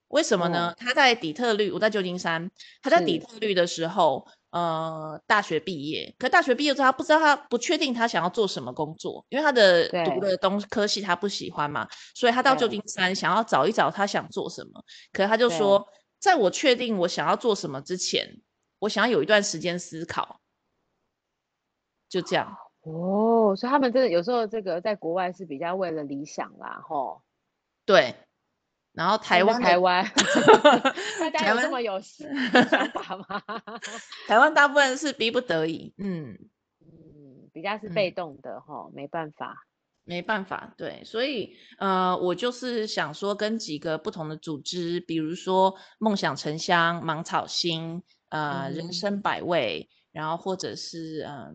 [0.09, 0.75] 为什么呢？
[0.79, 2.51] 他在底特律，我在旧金山。
[2.81, 6.15] 他在底特律的时候，呃，大学毕业。
[6.19, 14.83] 可大学毕业之后，他不知道他不确定他想要做什么工作，因为他的读的东科系他不喜欢嘛，所以他到旧金山想要找一找他想做什么。
[15.13, 15.87] 可是他就说，
[16.19, 18.41] 在我确定我想要做什么之前，
[18.79, 20.41] 我想要有一段时间思考。
[22.09, 22.57] 就这样。
[22.91, 27.23] 哦，所以他们真的有时候这个在国外是比较为了理想啦，吼。
[27.85, 28.15] 对。
[28.95, 30.05] 然后台湾，台湾，
[31.21, 32.29] 大家有这么有 想
[32.91, 33.43] 法吗？
[34.27, 36.37] 台湾大部分是逼不得已，嗯
[36.81, 39.55] 嗯，比较是被动的哈、嗯，没办法，
[40.03, 51.53] 没办法，对，所以呃，我就是想说，跟几个不同的组织，比如说梦想城乡、芒草心、呃、嗯，人生百味，然后或者是嗯、呃，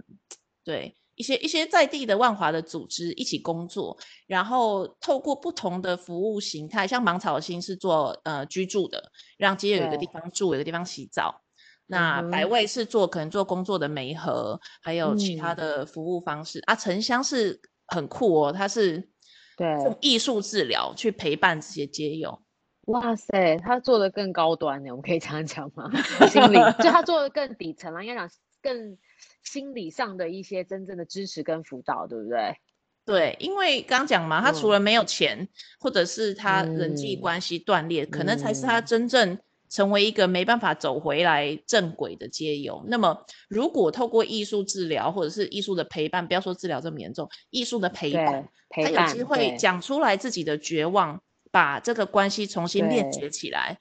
[0.64, 0.98] 对。
[1.16, 3.98] 一些一些在地的万华的组织一起工作，
[4.28, 11.42] 然后透过不同的服务形态，像芒草心是做呃居住的，让街友有一个地方住，有一个地方洗澡。
[11.86, 16.60] 那百味是做可能做工作的媒合，还有其他的服务方式。
[16.60, 19.10] 嗯、啊，城乡是很酷哦，它是
[19.58, 22.42] 对用艺术治疗去陪伴这些街友。
[22.86, 25.92] 哇塞，他做的更高端呢，我们可以这样讲吗？
[26.32, 28.30] 心理，就他做的更底层了，应该讲
[28.64, 28.98] 更。
[29.44, 32.58] 心理上的一些真正的支持跟辅导，对不对？
[33.06, 35.48] 对，因为刚讲嘛，他除了没有钱，嗯、
[35.80, 39.38] 或者是他人际关系断裂、嗯，可能才是他真正
[39.70, 42.84] 成为一个没办法走回来正轨的街友。
[42.88, 51.22] 那么，如果透过艺术治疗或者是艺术的陪伴，不要说治疗这么严重，艺术的陪伴，陪伴，他有机会讲出来自己的绝望，
[51.52, 53.80] 把这个关系重新链接起来，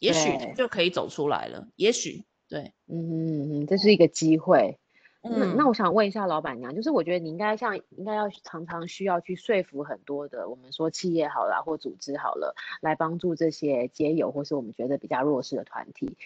[0.00, 1.68] 也许就可以走出来了。
[1.76, 4.78] 也许，对，嗯嗯嗯，这是一个机会。
[5.26, 5.74] 嗯那我。
[5.74, 16.16] 想问一下老板娘，就是我觉得你应该像应该要常常需要去说服很多的，我们说企业好了或组织好了，来帮助这些街友或是我们觉得比较弱势的团体，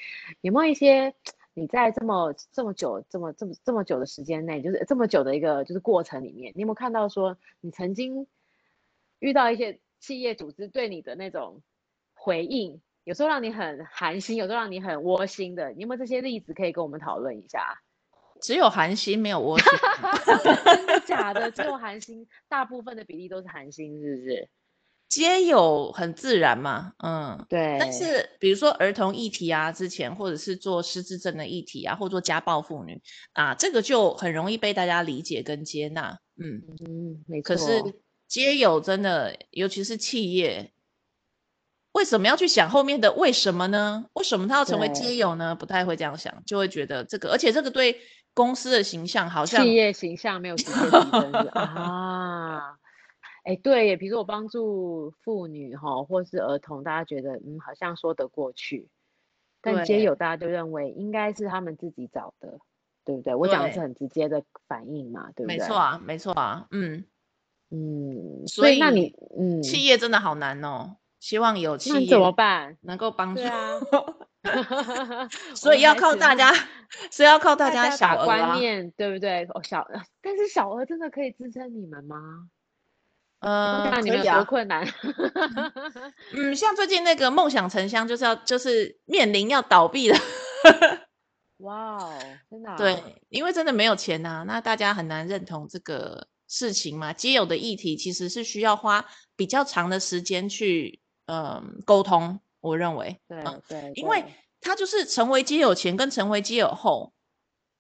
[0.43, 1.15] 有没有一些
[1.55, 8.27] 你在这么这么久这么这么这么久的时间内，就是这么久的一个就是过程里面，你有没有看到说你曾经
[9.19, 11.63] 遇到一些企业组织对你的那种
[12.13, 17.81] 回应，有时候让你很寒心，有时候让你很窝心的，你有没有这些例子可以跟我们讨论一下？
[18.43, 19.67] 只有寒心没有窝心，
[20.45, 21.51] 真的假的？
[21.51, 24.51] 只有寒心，大部分的比例都是寒心，是不是？
[25.09, 27.79] 皆有很自然嘛，嗯，对。
[27.81, 33.01] 但是比如说儿童议题啊，之前或者是做失智症的议题啊，或做家暴妇女
[33.33, 37.55] 啊，这个就很容易被大家理解跟接纳，嗯嗯，没错。
[37.55, 37.83] 可是
[38.27, 40.75] 皆有真的，尤其是企业。
[41.93, 44.05] 为什么要去想后面的为什么呢？
[44.13, 45.55] 为什么他要成为街友呢？
[45.55, 48.01] 不太会这样想，就会觉得这个，而且这个对
[48.35, 52.77] 公司的形象好像企业形象没有直接提升 啊。
[53.45, 58.89] 哎，对耶，比如说我帮助妇女哈，或是儿童，大家觉得嗯好像说得过去，
[59.63, 62.59] 但街友大家都认为应该是他们自己找的，
[63.07, 63.35] 对不对？
[63.35, 65.57] 我讲的是很直接的反应嘛，对不对？
[65.57, 67.07] 没错啊，没错啊，嗯
[67.71, 70.97] 嗯，所以那你嗯，企业真的好难哦。
[71.21, 72.77] 希望有企业怎么办？
[72.83, 73.81] 能够帮助啊，
[75.55, 76.53] 所以要靠大家，
[77.11, 79.45] 所以要靠大家小额、啊、观念，对不对？
[79.55, 79.87] 哦，小，
[80.23, 82.49] 但是小额真的可以支撑你们吗？
[83.41, 84.87] 呃，那你们有多困难？
[86.33, 90.19] 嗯，像最近那个梦想城乡，就是要就是面临要倒闭了。
[91.59, 92.13] 哇哦，
[92.49, 92.77] 真的、啊？
[92.77, 97.13] 对，因为真的没有钱呐、啊，那大家很难认同这个事情嘛。
[97.13, 99.05] 街友的议题其实是需要花
[99.35, 101.01] 比较长的时间去。
[101.31, 104.25] 嗯，沟通，我认为，对对，对，因为
[104.63, 107.13] 他就是成为街友前跟成为街友后，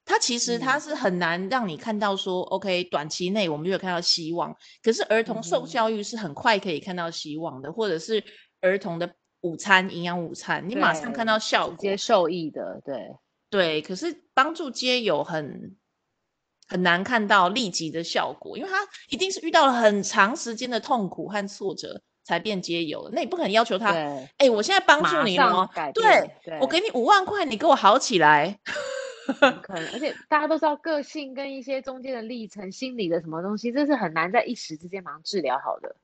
[0.05, 4.55] 他其实他是很难让你看到说、嗯、，OK，短期内我们就有看到希望。
[4.83, 8.23] 可是儿童受教育是很快可以看到希望的，嗯、或者是
[8.61, 13.17] 儿童的午餐营养午餐，你马上看到效果，直接受益的，对
[13.49, 13.81] 对。
[13.81, 15.75] 可是帮助街友很
[16.67, 18.77] 很难看到立即的效果，因为他
[19.09, 22.03] 一定是遇到了很长时间的痛苦和挫折。
[22.29, 23.91] 才变街友了，那你不可能要求他。
[23.91, 28.59] 哎、欸，我现在帮助你哦，对，对，我给你五万块，你给我好起来。
[29.63, 35.97] 可能，而且大家都知道个性跟一些中间的历程、心理的什么东西，这是很难在一时之间马上治疗好的。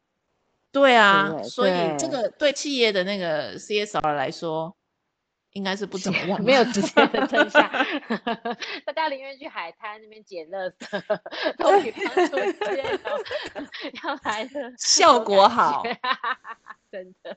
[0.73, 4.75] 对啊对对，所以这个对企业的那个 CSR 来说，
[5.55, 7.63] 应该是不怎么样，没有直接的真相。
[8.85, 11.01] 大家宁愿去海滩那边捡垃圾，
[11.57, 15.83] 都比方说要 要来的 效果好，
[16.91, 17.37] 真的。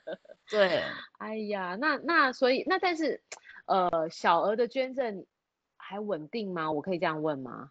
[0.50, 0.84] 对，
[1.20, 3.22] 哎呀，那那所以那但是，
[3.66, 5.26] 呃，小额的捐赠
[5.78, 6.72] 还稳定吗？
[6.72, 7.70] 我可以这样问吗？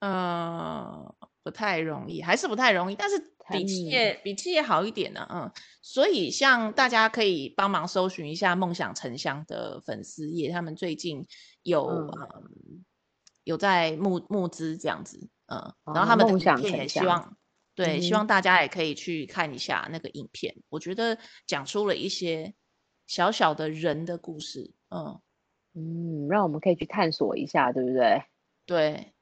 [0.00, 3.18] 嗯、呃，不太容易，还是不太容易，但是
[3.50, 5.26] 比企业比企业好一点呢。
[5.30, 5.50] 嗯，
[5.82, 11.26] 所以像大家可以帮忙搜寻一下梦想城乡的粉丝页，他们最近
[11.62, 12.84] 有、嗯嗯、
[13.44, 17.36] 有在募募资这样子，嗯，然后他们的影片也希望，
[17.74, 22.54] 对、嗯，希望大家也可以去看一下那个影片，我觉得讲出了一些
[23.06, 25.20] 小小的人的故事，嗯
[25.74, 28.22] 嗯，让我们可以去探索一下，对不对？
[28.64, 29.12] 对。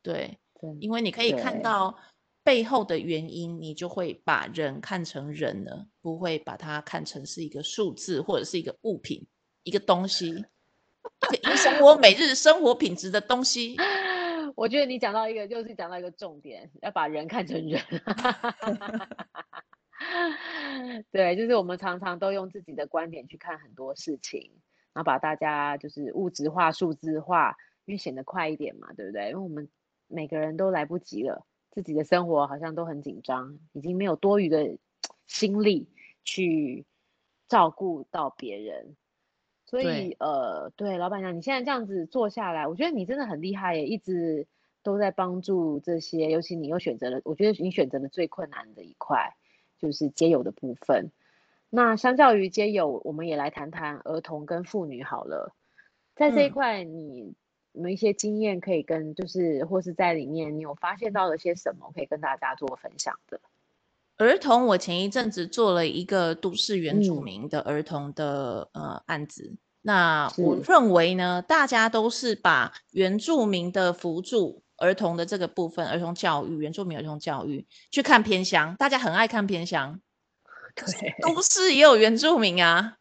[0.00, 0.38] 对，
[0.80, 1.96] 因为你可以看到
[2.44, 9.26] 背后的原因，你就会把人看成人了，不会把它看成是一个数字或者是一个物品、
[9.64, 13.76] 一个东西，一个影响我每日生活品质的东西。
[14.56, 17.82] 我觉得你讲到一个，就是讲到一个重点，要把人看成人。
[21.12, 24.50] 对，就是我们常常都用自己的观点去看很多事情，
[24.94, 29.28] 然后把大家就是物质化、数字化，因为显得快一点嘛，对不对？
[29.28, 29.68] 因为我们。
[30.08, 34.78] 每个人都来不及了，自己的生活好像都很紧张，已经没有多余的
[35.26, 35.88] 心力
[36.24, 36.84] 去
[37.46, 38.96] 照顾到别人。
[39.66, 44.46] 所以，呃，对，老板娘，你现在这样子做下来，我觉得你真的很厉害耶，一直
[44.82, 49.36] 都在帮助这些，尤其你又选择了，我觉得你选择了最困难的一块，
[49.78, 51.12] 就是街友的部分。
[51.68, 55.54] 那相较于街友，我们也来谈谈儿童跟妇女好了，
[56.16, 57.34] 在这一块你。
[57.78, 63.40] 嗯有没有一些经验可以跟，就是或是在里面，你有发现到了些什么可以跟大家做分享的？
[64.16, 80.00] 儿童，我前一阵子做了一个都市原住民的儿童的、嗯、呃案子，那我认为呢，大家都是把原住民的辅助儿童的这个部分，儿童教育、原住民儿童教育去看偏乡，大家很爱看偏乡，
[80.74, 82.96] 对，都市也有原住民啊。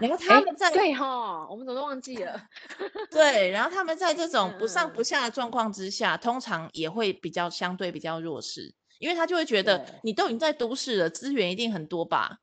[0.00, 2.42] 然后他们在对哈，我们怎么都忘记了？
[3.10, 12.38] 对，然后他们在这种不上不下的状况之下，嗯，通常也会比较相对比较弱势，因为他就会觉得你都已经在都市了，资源一定很多吧？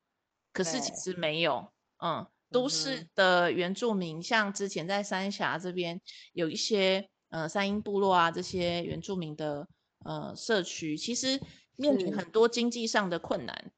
[0.54, 1.72] 可是其实没有，
[2.04, 6.00] 嗯，都市的原住民，像之前在三峡这边
[6.34, 9.68] 有一些呃三英部落啊这些原住民的
[10.06, 11.40] 呃社区，其实
[11.76, 13.72] 面临很多经济上的困难。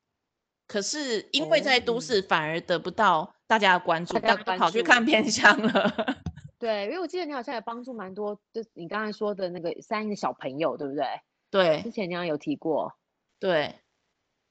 [0.69, 6.15] 可是因为在都市反而得不到大家的关注，大家都跑去看偏乡了。
[6.59, 11.05] 对，因为我记得你好像也帮助蛮多，就你刚才说的那个三个小朋友，对不对？
[11.49, 12.93] 对，之前你好像有提过。
[13.39, 13.79] 对，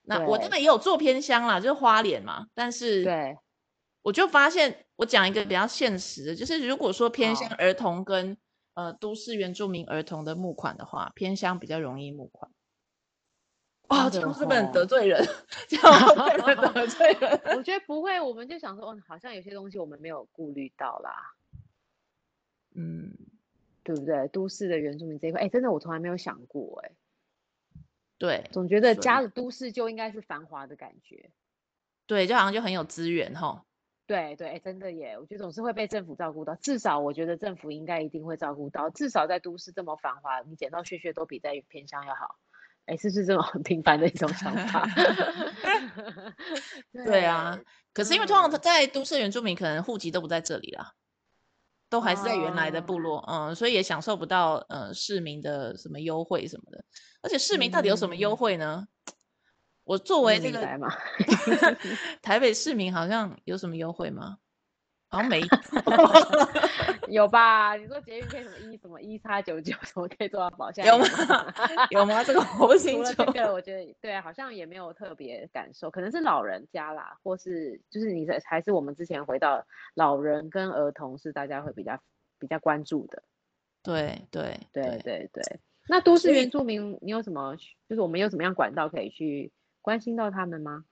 [0.02, 2.48] 那我真的也有做偏乡啦，就是花莲嘛。
[2.52, 3.38] 但是，对，
[4.02, 8.36] 我就发现，我讲一个比较现实的，就是如果说偏乡儿童跟
[8.74, 12.50] 呃都市原住民儿童的募款的话，偏乡比较容易募款。
[13.88, 15.26] 哦，这样是不是很得罪人？
[15.66, 17.40] 这样得罪人？
[17.56, 21.34] 我觉得不会，我们就想说，哦，好像有些东西我们没有顾虑到啦。
[22.74, 23.16] 嗯，
[23.82, 24.28] 对不对？
[24.28, 26.92] 都市的原住民这一块，哎，真的我从来没有想过，哎。
[28.18, 31.30] 对，总觉得家的都市就应该是繁华的感觉。
[32.06, 33.64] 对，就好像就很有资源哈。
[34.06, 42.36] 对对，真的耶，我觉得总是会被政府照顾到，至少我觉得政府应该一定会照顾到，至少在都市这么繁华，你捡到屑屑都比在偏乡要好。
[42.88, 44.88] 哎，是不是这种很 平凡的一种想法？
[47.04, 47.58] 对，啊，
[47.92, 50.92] 可是因为通常在都市原住民可能户籍都不在这里啦，
[51.90, 56.84] 都还是在原来的部落，哦、嗯，所以也享受不到呃市民的什么优惠什么的。
[57.20, 58.86] 而且市民到底有什么优惠呢？
[58.86, 59.12] 嗯、
[59.84, 60.60] 我作为这个
[62.22, 64.38] 台北市民，好像有什么优惠吗？
[65.10, 65.40] 好像没
[67.10, 67.74] 有吧？
[67.76, 70.84] 你说捷运可以什么一什么一叉九九什么可以做到保险？
[70.86, 71.06] 有吗？
[71.90, 72.22] 有吗？
[72.24, 73.12] 这个我不清楚。
[73.12, 81.98] 除了这个，我觉得对，好像也没有特别感受，可能是老人家啦，或是就是你在还是我们之前回到老人跟儿童是大家会比较
[82.38, 83.22] 比较关注的。
[83.82, 85.60] 对对对对对，对。
[85.88, 87.56] 那都市原住民，你有什么？
[87.88, 90.84] 就是我们有什么样管道可以去关心到他们吗？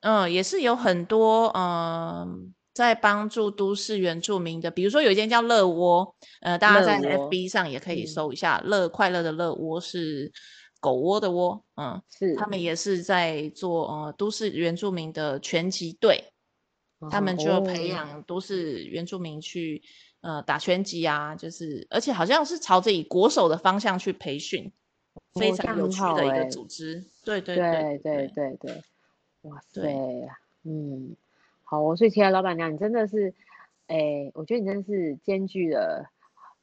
[0.00, 2.54] 嗯，也是有很多嗯。
[2.80, 10.32] 在帮助都市原住民的，比如说有一间叫乐窝，呃，大家在 FB 上也可以搜一下，乐、嗯、快乐的乐窝是
[10.80, 16.32] 狗窝的窝，嗯，是，他们也是在做呃都市原住民的拳击队，
[17.10, 17.88] 他们就培。
[17.88, 19.82] 养都市原住民去
[20.22, 24.72] 呃打拳击啊，就是而且好像是朝着以国手的方向去培训，
[25.34, 28.56] 非常有趣的一个组织，对对对对对对。
[28.72, 28.82] 对，
[29.42, 29.82] 哇塞，
[30.64, 31.14] 嗯。
[31.70, 33.32] 好，所以其他老板娘，你真的是
[33.86, 36.10] 哎，我觉得你真是兼具了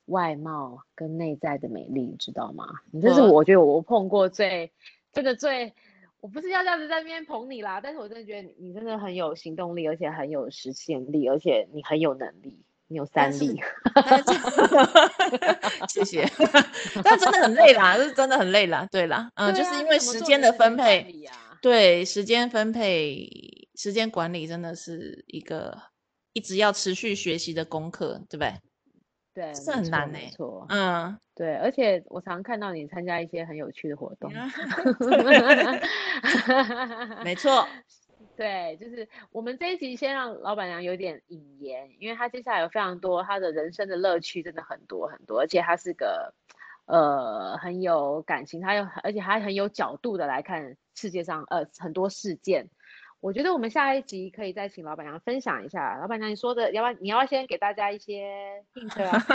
[0.05, 2.66] 外貌跟内在的美丽，你知道吗？
[2.91, 4.74] 你这是我觉得我碰过最
[5.14, 5.74] 这个最，
[6.20, 13.62] 我不是要这样子在那边捧你啦，但是我真的觉得你真的很有行动力，而且很有实现力，而且你很有能力，你有三力。
[15.88, 16.26] 谢谢，
[17.01, 18.86] 但真的很累啦，是真的很累啦。
[18.91, 21.16] 对啦，嗯，就是因为时间的分配，
[21.62, 23.28] 对时间分配、
[23.78, 25.82] 时间管理真的是一个。
[26.34, 28.54] 一直要持续学习的功课，对不对？
[29.34, 30.20] 对，是很难呢。
[30.20, 34.30] 没错，嗯，对，而且我常看到你参加一些很有趣的活动。
[37.26, 37.68] 没错，
[38.38, 46.32] 对，就是我们这一集先让老板娘有点引言，因为她接下来有非常多她的人生的乐趣，真的很多很多，而且她是个
[46.86, 52.70] 呃很有感情，她有而且还很有角度的来看世界上呃很多事件。
[53.20, 55.97] 我觉得我们下一集可以再请老板娘分享一下。
[55.97, 56.99] 老板娘，你说的要不要？
[57.01, 59.26] 你要先给大家一些 hint 啊？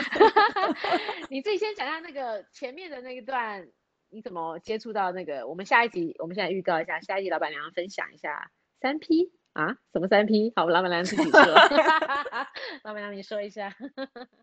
[1.29, 3.67] 你自己先讲一下那个前面的那一段，
[4.11, 5.47] 你怎么接触到那个？
[5.49, 9.77] 我们下一集，我们现在预告一下，下一集老板娘分享一下三 P 啊？
[9.93, 10.53] 什么三 P？
[10.55, 11.41] 好，老板娘自己说。
[12.85, 13.75] 老板娘，你说一下。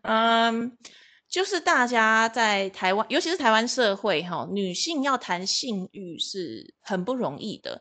[0.02, 0.76] 嗯，
[1.28, 7.80] 就是大家在台湾，尤其是台湾社会哈，女性要谈性欲是很不容易的。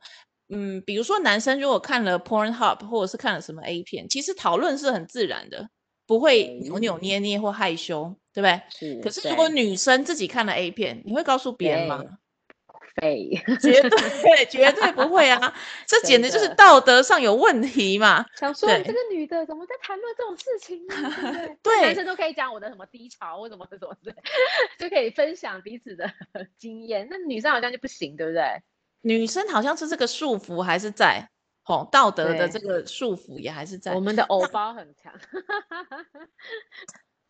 [0.50, 5.70] 嗯，比如说男生如果看了 Pornhub 或者是看了什么 A 片，其实讨论是很自然的，
[6.06, 8.62] 不会扭扭捏捏或害羞，对不对？
[8.70, 9.00] 是。
[9.02, 12.04] 可是如果女生自己看了 A 片，你会告诉别人吗？
[13.00, 13.30] 对，
[13.62, 15.56] 绝对绝对不会啊！
[15.88, 18.26] 这简直就是道德上有问题嘛！
[18.36, 21.56] 想说这个女的怎么在谈论这种事情呢？
[21.64, 24.14] 对， 男生都可以讲我的什么低潮或什么什么的，
[24.78, 26.12] 就可以分享彼此的
[26.58, 28.44] 经验，那女生好像就不行，对不对？
[29.02, 31.30] 女生好像是这个束缚还是在，
[31.64, 33.94] 吼，道德的这个束缚也还是在。
[33.94, 35.14] 我们的偶包很强。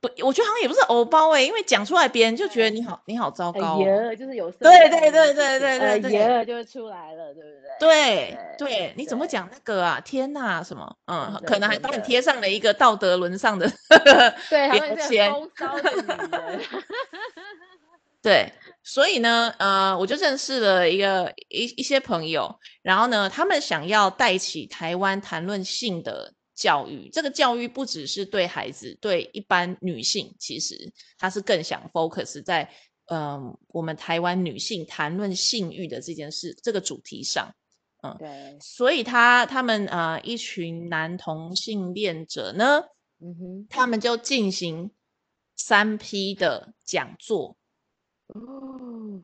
[0.01, 3.79] 不，我觉得好像也不是偶包哎、因为讲出来别人就觉得你好，你好糟糕、啊。
[3.79, 4.59] 爷、就是有色。
[4.59, 7.77] 对对对对对对对，爷、哎、就会出来了，对不对？
[7.77, 9.99] 对对,你怎么讲那个啊？
[9.99, 10.95] 天哪，什么？
[11.07, 13.69] 嗯，可能还帮你贴上了一个道德沦丧的
[14.49, 15.33] 对标签。
[18.21, 18.51] 对，
[18.81, 27.09] 所以呢，呃，我就认识了一个一一些朋友，然后呢，他们想要带起台湾谈论性的教育。
[27.11, 32.63] 这个教育不只是对孩子，对一般女性，其实他是更想 focus 在，
[33.07, 37.53] 嗯、呃，我们台湾女性谈论性欲的这件事这个主题上，
[38.01, 42.81] 嗯，对，所以他他们呃一群男同性恋者呢，
[43.21, 44.89] 嗯哼，他们就进行
[45.55, 47.58] 三批的讲座。
[48.29, 49.21] 哦，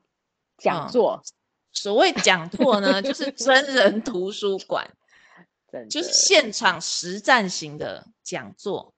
[0.58, 1.26] 讲座，嗯、
[1.72, 4.90] 所谓讲座呢，就是 真人图书馆，
[5.90, 8.94] 就是现场实战型的讲座，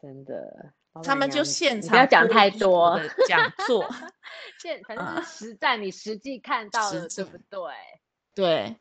[0.00, 0.72] 真的，
[1.02, 3.84] 他们就现场不要讲太多讲座，
[4.60, 7.38] 现反正是实战，你实际看到的，对不？
[8.34, 8.76] 对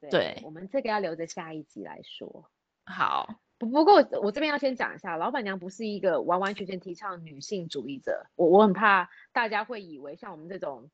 [0.00, 2.50] 对，对，我们这个要留着下一集来说。
[2.84, 3.28] 好。
[3.58, 10.90] 不不过我这边要先讲一下，老板娘不是一个完完全全提倡女性主义者，我我很怕大家会以为像我们这种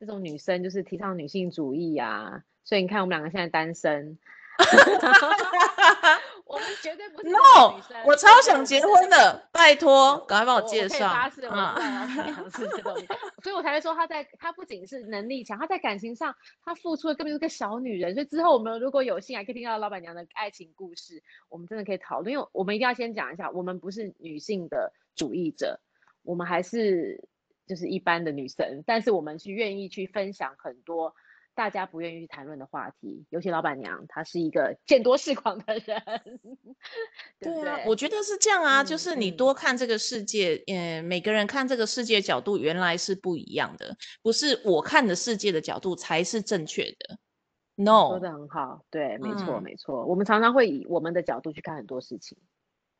[0.00, 4.18] 这种女生就是提倡女性主义、啊，所以你看我们两个现在单身。
[6.52, 11.08] 我们绝对不是 No，我超想结婚的，拜托，赶快帮我介绍。
[13.42, 18.12] 所以我才会说，她在她不仅是能力强，她在感情上，她付出的根本就是个小女人。
[18.12, 22.30] 所以之后我们如果有幸还可以听到老板娘的爱情故事，我们真的可以讨论。
[22.30, 25.80] 因为我们一定要先讲一下，我们不是女性的主义者，
[26.22, 27.26] 我们还是
[27.66, 31.14] 就是一般的女生，但是我们是愿意去分享很多。
[31.54, 36.02] 大家不愿意去谈论的话题，尤其老板娘，她是一个见多识广的人。
[37.38, 47.18] 对，对啊，我觉得是这样啊，嗯、就是你多看这个世界，嗯，呃，每个人看这个世界角度原来是不一样的，不是我看的世界的角度才是正确的。
[47.74, 52.38] No，说的很好，对，没错，嗯，没错，我们常常会以我们的角度去看很多事情。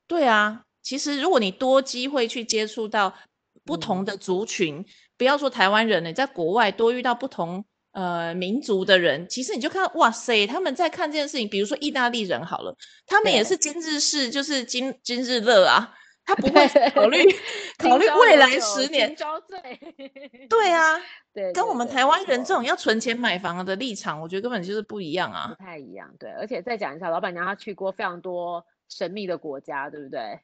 [0.07, 3.15] 对啊，其实如果你多机会去接触到
[3.65, 4.85] 不同的族群，嗯，
[5.17, 7.65] 不要说台湾人，你在国外多遇到不同。
[7.93, 11.47] 呃，民族的人，其实你就看，哇塞，他们在看这件事情。
[11.49, 12.75] 比如说意大利人好了，
[13.07, 17.19] 他们也是今日事，就是今今日乐啊，他不会考虑
[17.77, 19.15] 考虑未来十年。
[20.49, 20.99] 对啊，
[21.35, 26.15] 对，跟我们台湾人这种要存钱买房的立场，我觉得根本就是不一样啊，不太一样。
[26.19, 30.41] 对，而且再讲一下，老板娘她去过非常多神秘的国家，对不对？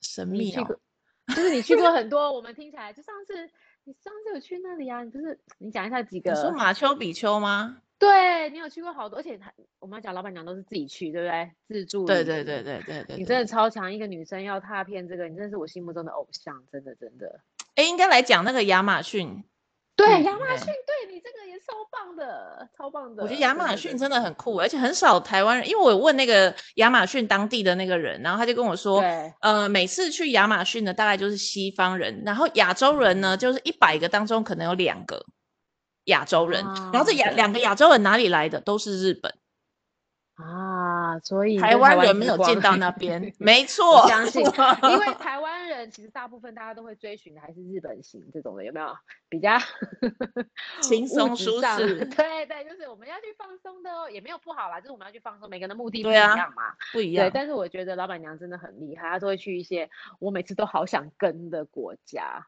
[0.00, 0.80] 神秘啊、哦。
[1.34, 3.50] 就是你去过很多，我们听起来就上次
[3.86, 5.04] 你上次有去那里啊？
[5.04, 6.32] 你不是你讲一下几个？
[6.32, 7.80] 你说马丘比丘吗？
[8.00, 11.52] 对，你有去过好多，而且他我们要讲老板娘都是自己去，对不对？
[11.68, 12.04] 自助。
[12.04, 13.16] 对对对对对对。
[13.16, 17.40] 你真的超强，一个女生要踏遍这个，你真的是我心目中的偶像，真的真的。
[17.76, 19.44] 哎，应该来讲那个亚马逊。
[19.96, 23.22] 对，亚马逊，对你这个也超棒的，超棒的。
[23.22, 29.02] 我觉得亚马逊真的很酷，而且很少台湾人，因为我问那个亚马逊当地的那个人，然后他就跟我说，
[29.40, 35.24] 呃，每次去亚马逊的，大概就是西方人，然后亚洲人呢，就是一百个当中可能有两个
[36.04, 38.60] 亚洲人，然后这亚两个亚洲人哪里来的？
[38.60, 39.32] 都是日本。
[40.36, 44.42] 啊，所以台湾人没有见到那边，没 错，相信，
[44.90, 48.96] 因为台湾人其实大部分大家都会追寻的还是日本型这种的，有没有？
[49.30, 49.56] 比较
[50.82, 57.26] 轻松舒适，对对，就是我们要去放松的哦，也没有不好啦，就是我们要去放松，每个人的目的不一样嘛，啊、不一样。
[57.26, 62.46] 对，但是我觉得老板娘真的很厉害，她都会去一些我每次都好想跟的国家。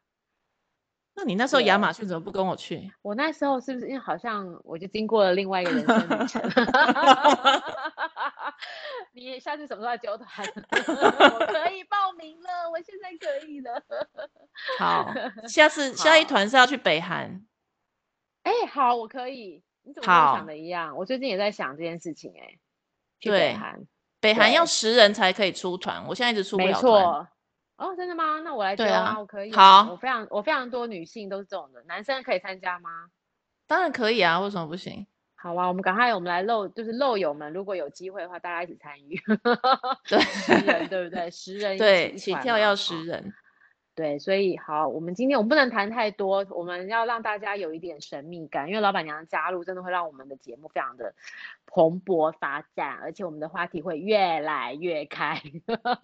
[1.18, 2.92] 那你那时候亚马逊怎么不跟我去？
[3.02, 6.40] 我那时候是不是因为好像我就经过了另外一个人生旅程？
[9.12, 10.46] 你下次什么时候来揪团？
[10.46, 13.82] 我可以报名了，我现在可以了。
[14.78, 15.12] 好，
[15.48, 17.44] 下次下一团是要去北韩。
[18.44, 19.64] 哎、欸，好，我可以。
[19.82, 20.96] 你怎么跟我想的一样？
[20.96, 22.38] 我最近也在想这件事情、欸。
[22.38, 22.58] 哎，
[23.18, 23.84] 去北韩，
[24.20, 27.28] 北韩要十人才可以出团，我现在一直出不了团。
[27.78, 28.40] 哦，真的吗？
[28.40, 29.52] 那我来教啊，我可以。
[29.52, 32.90] 好，我非常我非常多女性都是这种的，男生可以参加吗？
[33.66, 35.06] 当然可以啊，为什么不行？
[35.36, 39.16] 好啊，我们赶快，我们来漏，就是漏友们，如果有机会的话，大家一起参与。
[40.08, 41.30] 对，十人对不对？
[41.30, 43.32] 十人对，起跳要十人。
[43.98, 51.16] 对，所以好，我们今天我们不能谈太多，我们要让大家有一点神秘感，因为老板娘加入真的会让我们的节目非常的
[51.66, 55.42] 蓬勃发展，而且我们的话题会越来越开。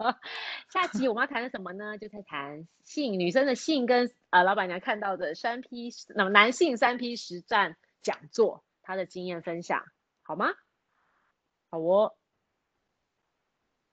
[0.67, 1.97] 下集我们要谈的什么呢？
[1.97, 9.85] 就在谈性，女生的性跟呃老板娘看到的三 P，那么男性三 P 实战讲座，他的经验分享，
[10.21, 10.47] 好吗？
[11.69, 12.13] 好哦。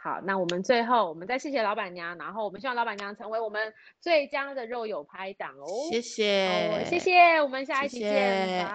[0.02, 5.88] 好，那我们最后，我们再谢谢老板娘，然后我们希望老板娘成为我们最佳的肉友拍档哦。
[5.90, 8.66] 谢谢，谢谢，我们下一期见，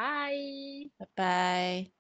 [0.98, 1.97] 拜拜。